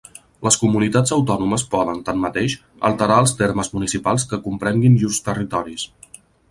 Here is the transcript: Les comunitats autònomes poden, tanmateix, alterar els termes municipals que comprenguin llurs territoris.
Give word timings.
Les 0.45 0.55
comunitats 0.61 1.13
autònomes 1.17 1.65
poden, 1.75 2.01
tanmateix, 2.09 2.57
alterar 2.91 3.21
els 3.27 3.37
termes 3.43 3.73
municipals 3.77 4.29
que 4.33 4.45
comprenguin 4.49 5.01
llurs 5.03 5.25
territoris. 5.31 5.91